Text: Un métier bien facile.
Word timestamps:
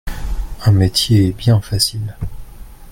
Un 0.65 0.71
métier 0.71 1.31
bien 1.31 1.61
facile. 1.61 2.15